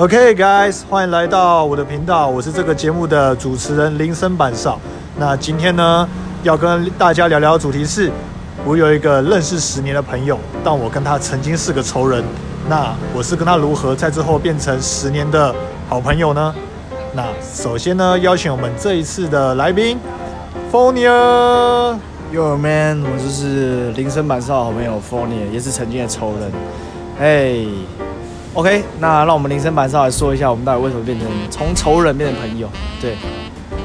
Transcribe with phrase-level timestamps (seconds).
[0.00, 4.80] OK guys，欢迎来到我的频道，我是这个节目的主持人林森板少。
[5.18, 6.08] 那今天呢，
[6.42, 8.10] 要跟大家聊聊的主题是，
[8.64, 12.24] 我有一个认识十年的朋友，但我跟他曾经是个仇人。
[12.66, 15.54] 那我是跟他如何在之后变成十年的
[15.86, 16.54] 好朋友呢？
[17.12, 19.98] 那首先呢，邀请我们这一次的来宾
[20.72, 26.50] ，Fonia，Your man，我就是林森板少好朋友 f o n i a 也是曾经的仇人。
[27.20, 27.66] 哎
[28.54, 32.68] ，OK，那让我们铃声板上来说一下，我们到底为什么变成从仇人变成朋友？
[33.00, 33.16] 对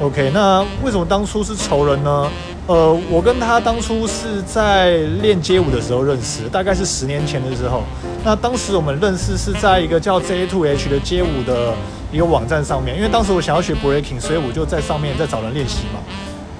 [0.00, 2.30] ，OK，那为什么当初是仇人呢？
[2.66, 7.82] 呃，我跟他当初是在练街舞的时候认识，大概是十年前的时候。
[8.24, 11.72] 那当时我们认识是在一个叫 J2H 的街舞的
[12.10, 16.00] 一个网站上面，因为当时我想要学 breaking，所以我就在上面在找人练习嘛。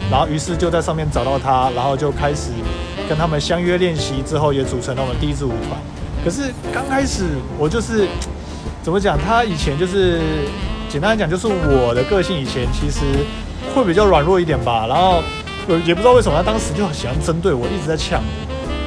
[0.08, 2.50] 然后于是就在上面找到他，然后就开始
[3.08, 5.76] 跟他们相约练习，之后也组成了我们第一支舞团。
[6.24, 7.24] 可是刚开始
[7.58, 8.06] 我就是
[8.82, 10.20] 怎么讲，他以前就是
[10.88, 13.00] 简单来讲，就是我的个性以前其实
[13.74, 14.86] 会比较软弱一点吧。
[14.88, 15.22] 然后
[15.84, 18.22] 也不知道为什么他当时就很喜欢针对我，一直在呛。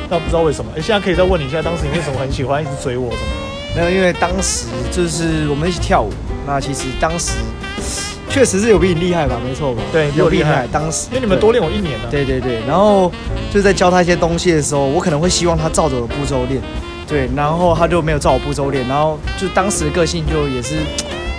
[0.09, 3.31] 那不知道为什么， 哎，现在可以再问你一下，当时你为什么很喜欢一直追我什么？
[3.75, 6.09] 没有，因为当时就是我们一起跳舞，
[6.47, 7.33] 那其实当时
[8.27, 9.35] 确实是有比你厉害吧？
[9.47, 9.83] 没错吧？
[9.91, 10.67] 对，有厉害。
[10.71, 12.09] 当时因为你们多练我一年了。
[12.09, 13.11] 对对对，然后
[13.53, 16.59] 就在教他一些东西的时候，我可能会希望他照着我的步骤练，
[17.09, 20.75] 对，然后他就没有照我步骤练，然后就当时的个性就也是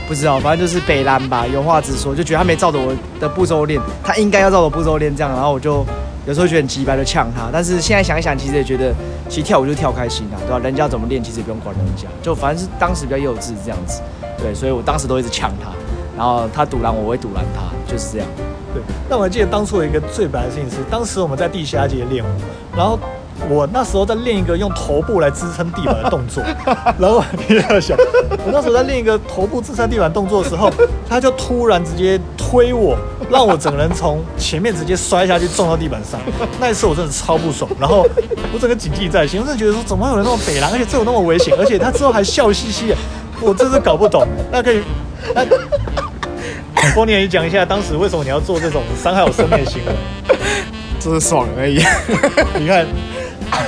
[0.08, 5.86] 不知道，反正就是北蓝吧，有话直说，就觉得他没照着我的步骤练，他应该要照着步骤练这样，然后我就。
[6.26, 8.94] 有时候觉得很急白就呛他，但是现在想一想，其实也觉得，
[9.28, 10.58] 其实跳舞就跳开心啊，对吧？
[10.62, 14.02] 人家怎么练，其实也不用管人家，就反正是当时比较幼稚这样子，
[14.36, 15.70] 对，所以我当时都一直呛他，
[16.16, 18.28] 然后他堵拦我，我会堵拦他，就是这样。
[18.74, 22.28] 对，那我还记得当初有一个最白的事情是，当时我们在地下街练舞，
[22.76, 22.98] 然后。
[23.48, 26.42] 我那时候在练一个用头部来支撑地板的动作，
[26.98, 27.96] 然后你要想，
[28.44, 30.70] 我那时候在练一个头部支撑地板动作的时候，
[31.08, 32.96] 他就突然直接推我，
[33.30, 36.20] 让我整个人从前面直接摔下去撞到地板上。
[36.60, 38.06] 那一次我真的超不爽，然后
[38.52, 42.94] 我整个谨记在心，我真的觉得说怎么会有人那么北狼，而且这有那么危险，而且他之后还笑嘻嘻，
[43.40, 44.26] 我真是搞不懂。
[44.52, 44.82] 那可以，
[45.34, 45.44] 那
[46.94, 49.92] 丰年你讲一下当时为什么你要做这种伤害我生命的行为？
[51.00, 51.82] 就是爽而已，
[52.58, 52.86] 你看。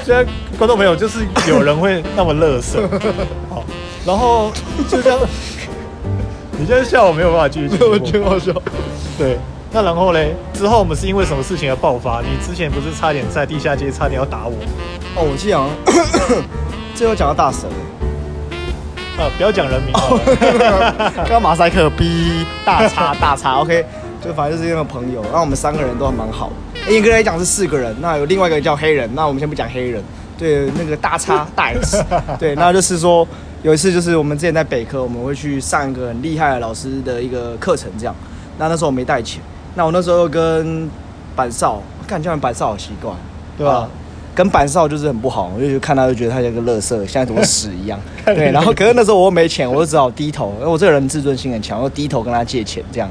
[0.04, 0.24] 现在
[0.58, 2.88] 观众朋友就是有人会那么乐色，
[3.50, 3.64] 好，
[4.06, 4.50] 然后
[4.88, 5.18] 就这样，
[6.58, 8.52] 你现在笑我没有办法继续，我觉得好笑。
[9.18, 9.38] 对，
[9.70, 12.20] 那然后嘞，之后我们是因为什么事情而爆发？
[12.20, 14.54] 你之前不是差点在地下街差点要打我？
[15.14, 15.60] 哦，我记得，
[16.94, 17.68] 最后讲到大神，
[19.18, 19.92] 啊，不要讲人名，
[21.14, 23.84] 刚刚马赛克 B 大叉大叉，OK，
[24.24, 26.50] 就反正就是一个朋友，然后我们三个人都还蛮好。
[26.88, 30.02] 严格来讲是四个人，那有另外一个叫黑人，那我们先不讲黑人。
[30.38, 32.04] 对，那个大叉大 X，
[32.38, 33.26] 对，那就是说
[33.62, 38.14] 有一次就是我们之前在北科，我们会去上一个很厉害的老师的一个课程，这样。
[38.58, 39.40] 那那时候我没带钱，
[39.74, 40.88] 那我那时候跟
[41.36, 43.12] 板少，看叫人板少好奇怪，
[43.56, 43.88] 对吧？
[44.34, 48.00] 跟板少就是很不好，我就看他就觉得他像个乐色，像坨屎一样。
[48.24, 53.08] 对，然后可是那时候我又没钱，我就只好低头，因为我这个人自尊心很强，我低头跟他借钱这样。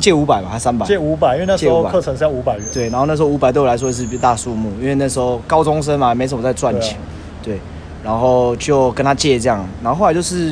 [0.00, 0.86] 借五百吧，还三百？
[0.86, 2.64] 借五百，因为那时候课程是要五百元。
[2.72, 6.96] 对，然后那时候五百对我来说是笔大数目，因为那时候高中生嘛，没什么在赚钱。
[7.42, 7.58] 对，
[8.02, 10.48] 然后就跟他借这样，然后后来就是，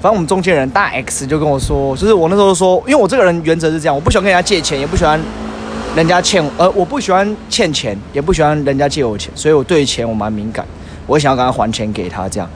[0.00, 5.20] 反正我们中间人大 X 就跟我说，就是我那时候说，因为我这个人原则是这样，我不喜欢跟人家借钱，也不喜欢
[5.96, 10.66] 人家欠，呃，我不喜欢欠钱，也不喜欢人家借我钱，所以我对钱我蛮敏感，
[11.06, 12.48] 我想要赶快还钱给他这样。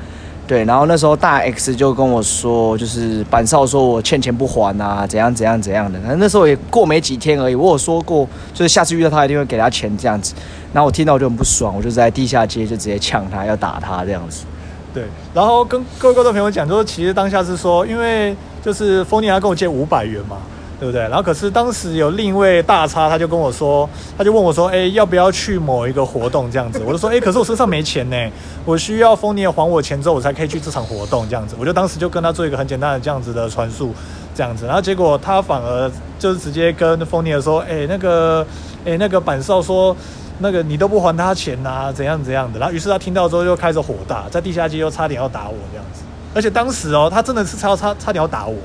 [0.46, 5.98] 对，然后那时候大 X 就跟我说，就是板少说我欠钱不还啊，怎样怎样怎样的。
[6.18, 10.34] 那时候也过没几天而已，我有说过，就是下次遇到他一定会给他钱这样子。
[10.72, 14.44] 然后我听到我就很不爽，我就在地下街就直接呛他，要打他这样子。
[14.92, 20.36] 对，然后跟各位观众朋友讲，就是其实当下是说，因为就是丰尼他跟我借五百元嘛。
[20.82, 21.00] 对不对？
[21.02, 23.88] 然后可是当时有另一位大叉，他就跟我说，
[24.18, 26.82] 他就问我说，哎，要不要去某一个活动这样子？
[26.84, 28.16] 我就说，哎，可是我身上没钱呢，
[28.64, 31.54] 我需要丰尼还我钱之后，我才可以去这场活动这样子。
[31.56, 33.94] 我就当时就跟他做一个很简单的这样子的传述，
[34.34, 34.66] 这样子。
[34.66, 35.88] 然后结果他反而
[36.18, 38.44] 就是直接跟丰尼说，哎，那个，
[38.84, 39.96] 哎，那个板少说，
[40.40, 42.58] 那个你都不还他钱呐，怎样怎样的。
[42.58, 46.02] 然后于是他听到之后就开始火大，在地下街又差点要打我这样子。
[46.34, 48.56] 而且当时哦，他真的是差差差点要打我。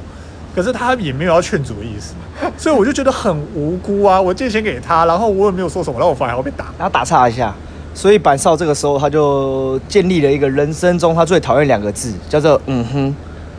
[0.57, 2.15] 可是他也没有要劝阻的意思，
[2.57, 4.19] 所以我就觉得很无辜啊！
[4.19, 6.65] 我借钱给他，然后我也没有说什么，然后我反而要被打。
[6.79, 7.53] 然后打岔一下，
[7.93, 13.15] 所以板少这个时候他就建立了一个人生中他最讨厌两个字，叫做“嗯哼”。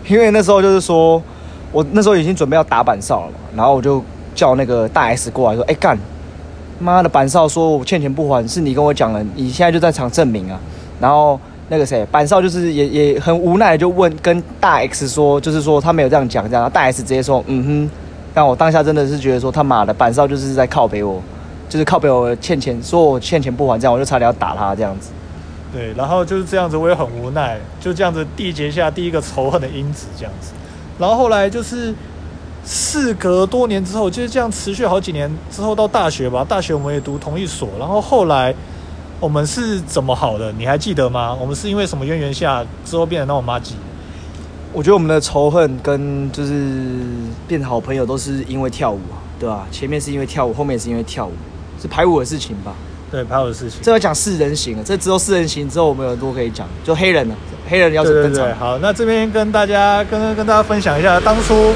[0.08, 1.22] 因为那时候就是说，
[1.70, 4.02] 我那时候已经准备要打板少了嘛，然后我就
[4.34, 5.96] 叫那个大 S 过来说：“哎干，
[6.80, 10.58] 妈的板少说我欠钱不还，是你跟我讲了，你现在就在场证明啊。”
[10.98, 17.90] 然后那个谁板少就是也也很无奈就问跟大 X 说，就是说他没有这样讲这样，大 S 直接说嗯哼，
[18.32, 21.22] 但我当下真的是觉得说他妈的板少就是在靠北我，
[21.68, 25.10] 就是靠北我欠钱，说我欠钱不还这样，我就差点要打他这样子。
[25.70, 30.52] 对，然后就是这样子，我也很无奈，就这样子缔结下第一个仇恨的因子，这样子。
[30.98, 31.94] 然后后来就是
[32.64, 37.68] 事隔多年之后，就是这样持续好几年之后，到大学吧，大学我们也读同一所。
[37.78, 38.54] 然后后来
[39.20, 40.52] 我们是怎么好的？
[40.52, 41.36] 你还记得吗？
[41.40, 43.74] 我们是因为什么渊源下之后变得那么妈鸡？
[44.72, 47.00] 我觉得我们的仇恨跟就是
[47.48, 51.32] 变好朋友都是因为跳舞啊，对吧、前面是因为跳舞，后面也是因为跳舞，
[51.82, 52.72] 是排舞的事情吧。
[53.10, 53.80] 对，排舞的事情。
[53.82, 57.34] 这要讲四人行了，这之后四人行之后，我们有很多可以讲，就黑人了，
[57.68, 58.44] 黑人要登场。
[58.44, 61.72] 对，好，那这边跟大家跟跟大家分享一下，当初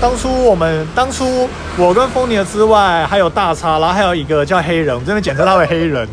[0.00, 6.06] 当初我们当初我跟风尼尔之外，还有大叉，然后还有一个叫黑人，我们这边简称他为黑人。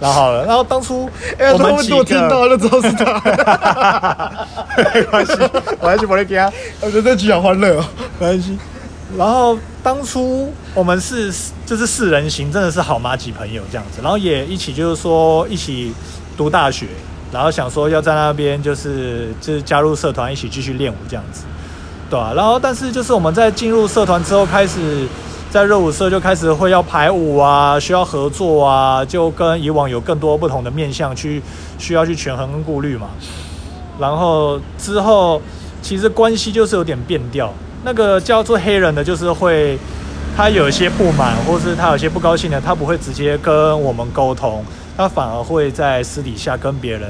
[0.00, 1.08] 然后好了，然后当初
[1.38, 4.46] 哎我们几个，就知道是他。
[4.94, 5.32] 没关系，
[5.80, 7.84] 我还去我给他，我觉得这局好欢乐哦。
[8.18, 8.58] 没关系。
[9.16, 11.32] 然后当初我们是
[11.64, 15.92] 就是四人行，真的是好妈几朋友这样子，然后也一起就是说一起
[16.36, 16.86] 读大学，
[17.32, 21.44] 然后想说要在那边就是就是加入社团一起继续练舞这样子，
[22.10, 25.08] 对啊，然后但是就是我们在进入社团之后，开始
[25.50, 31.42] 在热舞社就开始会要排舞啊，需要合作啊，就跟以往有更多不同的面向去
[31.78, 33.08] 需要去权衡跟顾虑嘛。
[33.98, 35.40] 然后之后
[35.80, 37.50] 其实关系就是有点变调。
[37.82, 39.78] 那个叫做黑人的，就是会
[40.36, 44.62] 他有一些不满，或是他有些不高兴的，他不会直接跟我们沟通，
[44.98, 47.08] 他反而会在私底下跟别人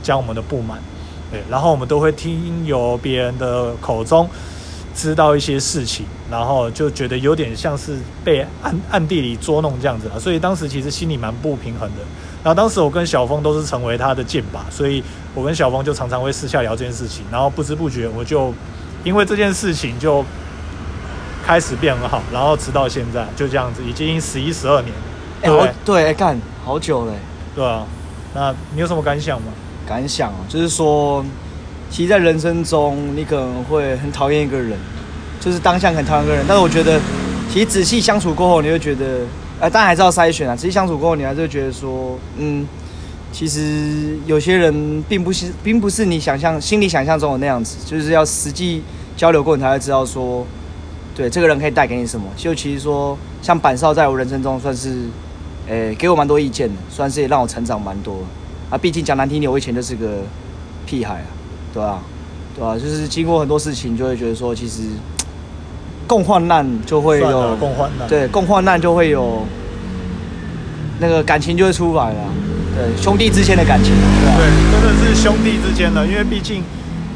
[0.00, 0.78] 讲我们的不满。
[1.32, 4.28] 对，然后我们都会听由别人的口中
[4.94, 12.02] 知道一些事情，然后就觉得有点像是被暗暗地里捉弄这样子了，所以当时其实心里蛮不平衡的。
[12.42, 15.02] 然后当时我跟小峰都是成为他的剑靶，所以
[15.34, 18.52] 我跟小峰就常常会私下聊这件事情，然后不知不觉我就
[19.04, 20.24] 因为这件事情就
[21.44, 24.94] 开始变很好，然后直到现在就这样子，已经十一十二年，
[25.42, 26.14] 哎、对不对？
[26.14, 27.12] 干、好久了、
[27.54, 27.86] 对啊，
[28.34, 29.52] 那你有什么感想吗？
[29.86, 31.24] 感想哦，就是说，
[31.90, 34.78] 其实，在人生中，你可能会很讨厌一个人，
[35.40, 37.00] 就是当下很讨厌一个人，但是我觉得，
[37.52, 39.22] 其实仔细相处过后，你会觉得，
[39.58, 40.54] 呃，当然还是要筛选啊。
[40.54, 42.64] 仔细相处过后，你还是会觉得说，嗯，
[43.32, 48.82] 其实有些人并不是，并不是你想象、心里想象中的那样子，就是要实际
[49.16, 50.46] 交流过，你才会知道说，
[51.16, 52.26] 对这个人可以带给你什么。
[52.36, 55.08] 就其实说，像板少在我人生中算是，
[55.66, 58.16] 诶、给我蛮多意见的，算是也让我成长蛮多。
[58.70, 60.22] 啊，毕竟讲难听点，我以前就是个
[60.86, 61.26] 屁孩啊，
[61.72, 62.00] 对啊，
[62.56, 64.82] 对啊，就是经过很多事情，就会觉得说，其实
[66.06, 69.42] 共患难就会有共患难对，共患难就会有
[70.98, 72.20] 那个感情就会出来了，
[72.74, 76.62] 对，兄弟之间的感情，对真的是兄弟之间的，因为毕竟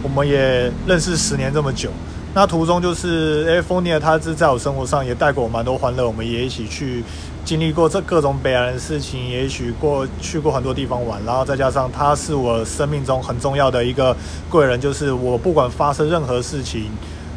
[0.03, 1.91] 我们也认识十年这么久。
[2.37, 7.05] 那途中就是，哎，丰尼尔他是在我生活上也带给我蛮多欢乐，我们也一起去
[7.45, 14.17] 经历过这各种北岸的事情，也许过去过很多地方玩，然后再加上他是我生命中很重要的一个
[14.51, 16.91] 贵人，就是我不管发生任何事情，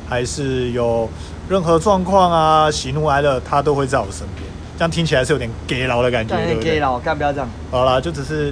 [0.10, 1.08] 还是有
[1.48, 4.50] 任何状况啊， 喜怒哀乐，他都会在我身边。
[4.78, 7.48] 这样听起来是有点 gay 佬的感觉，干对 gay 了，干不要这样。
[7.70, 8.52] 好啦，就只是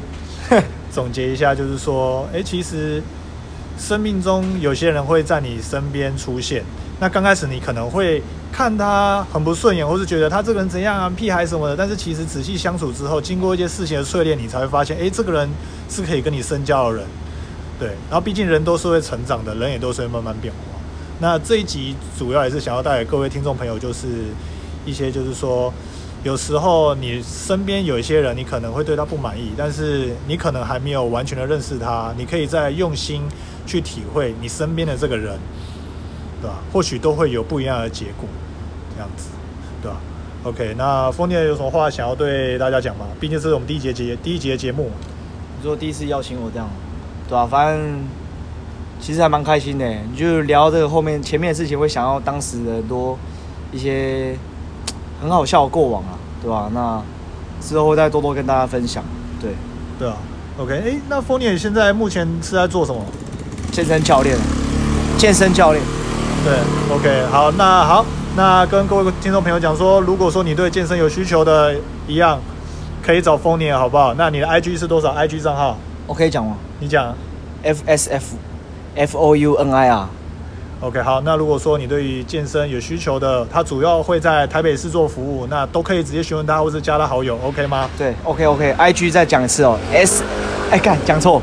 [0.91, 3.01] 总结一下，就是说，哎、其实
[3.77, 6.63] 生命中有些人会在你身边出现。
[6.99, 11.75] 那刚开始你可能会看他很不顺眼，或是觉得他这个人怎样啊、屁孩什么的。
[11.75, 15.49] 但是其实仔细相处之后，经过一些事情的淬炼，你才会发现，哎、这个人
[15.89, 17.05] 是可以跟你深交的人。
[17.77, 20.59] 对，然后毕竟人都是会成长的，人也都是会慢慢变化。
[21.19, 24.07] 那这一集主要也是想要带给各位听众朋友，就是
[24.85, 25.73] 一些就是说，
[26.25, 33.21] 有时候你身边有一些人，你可能会对他不满意，但是你可能还没有完全的认识他，你可以再用心
[33.67, 35.37] 去体会你身边的这个人，
[36.41, 36.55] 对吧？
[36.73, 38.27] 或许都会有不一样的结果，
[38.95, 39.27] 这样子，
[39.83, 39.97] 对吧
[40.45, 43.05] ？OK，那丰年有什么话想要对大家讲吗？
[43.19, 44.89] 毕竟这是我们第一节节第一节节目，
[45.59, 46.67] 你说第一次邀请我这样，
[47.29, 48.03] 对啊，反正
[48.99, 49.87] 其实还蛮开心的。
[49.87, 53.15] 你就聊这个后面前面的事情，会想到当时的很多
[53.71, 54.35] 一些
[55.25, 56.69] 很好笑的过往啊，对吧？
[56.71, 57.01] 那
[57.59, 59.03] 之后会再多多跟大家分享。
[59.41, 59.51] 对，
[59.97, 60.15] 对啊
[60.59, 63.01] ，OK，哎，那丰年现在目前是在做什么？
[63.71, 64.37] 健身教练，
[65.17, 65.83] 健身教练，
[66.43, 68.05] 对，OK，好，那好，
[68.37, 71.75] 那跟各位听众朋友讲说，如果说你对健身有需求的，
[72.07, 72.39] 一样
[73.03, 74.13] 可以找丰年，好不好？
[74.13, 77.13] 那你的 IG 是多少？IG 账号我可以讲吗你讲。
[77.63, 78.35] ？F S F
[78.95, 80.07] F O U N I R。
[80.85, 87.89] OK，好，那如果说你对于健身有需求的，他主要会在台北市做服务，那都可以直接询问他，或是加他好友，OK 吗？
[87.97, 90.23] 对，OK OK，IG 再讲一次哦，S，
[90.69, 91.41] 哎干讲错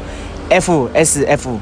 [0.48, 1.58] F S F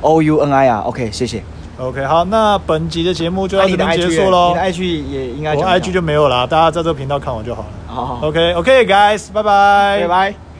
[0.00, 1.44] O U N I 啊，OK，谢谢。
[1.78, 4.60] OK，好，那本集的节目就到这边结束喽你的。
[4.60, 7.68] IG 也应该我 IG 就没有啦，大家在这个频道看我就好了。
[7.86, 10.51] 好好好，OK，OK，guys，拜拜，拜拜。